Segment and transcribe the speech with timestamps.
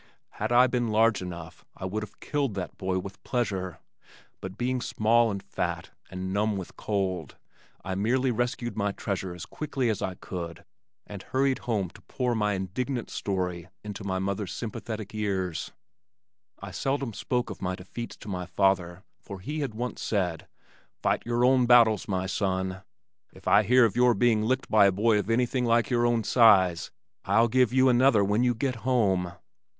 [0.39, 3.77] Had I been large enough, I would have killed that boy with pleasure,
[4.41, 7.35] but being small and fat and numb with cold
[7.85, 10.65] I merely rescued my treasure as quickly as I could
[11.05, 15.71] and hurried home to pour my indignant story into my mother's sympathetic ears.
[16.63, 20.47] I seldom spoke of my defeats to my father for he had once said,
[21.03, 22.81] "Fight your own battles, my son.
[23.33, 26.23] If I hear of your being licked by a boy of anything like your own
[26.23, 26.89] size,
[27.23, 29.33] I'll give you another when you get home."